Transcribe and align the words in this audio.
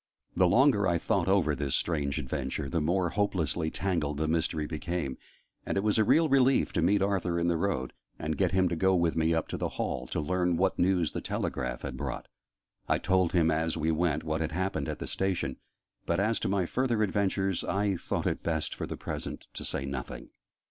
The 0.35 0.47
longer 0.47 0.87
I 0.87 0.97
thought 0.97 1.27
over 1.27 1.55
this 1.55 1.75
strange 1.75 2.17
adventure, 2.17 2.67
the 2.67 2.81
more 2.81 3.11
hopelessly 3.11 3.69
tangled 3.69 4.17
the 4.17 4.27
mystery 4.27 4.65
became: 4.65 5.15
and 5.63 5.77
it 5.77 5.83
was 5.83 5.99
a 5.99 6.03
real 6.03 6.27
relief 6.27 6.73
to 6.73 6.81
meet 6.81 7.03
Arthur 7.03 7.37
in 7.37 7.49
the 7.49 7.55
road, 7.55 7.93
and 8.17 8.35
get 8.35 8.51
him 8.51 8.67
to 8.69 8.75
go 8.75 8.95
with 8.95 9.15
me 9.15 9.35
up 9.35 9.47
to 9.49 9.57
the 9.57 9.69
Hall, 9.77 10.07
to 10.07 10.19
learn 10.19 10.57
what 10.57 10.79
news 10.79 11.11
the 11.11 11.21
telegraph 11.21 11.83
had 11.83 11.97
brought. 11.97 12.27
I 12.89 12.97
told 12.97 13.33
him, 13.33 13.51
as 13.51 13.77
we 13.77 13.91
went, 13.91 14.23
what 14.23 14.41
had 14.41 14.53
happened 14.53 14.89
at 14.89 14.97
the 14.97 15.05
Station, 15.05 15.57
but 16.07 16.19
as 16.19 16.39
to 16.39 16.49
my 16.49 16.65
further 16.65 17.03
adventures 17.03 17.63
I 17.63 17.95
thought 17.95 18.25
it 18.25 18.41
best, 18.41 18.73
for 18.73 18.87
the 18.87 18.97
present, 18.97 19.45
to 19.53 19.63
say 19.63 19.85
nothing. 19.85 20.31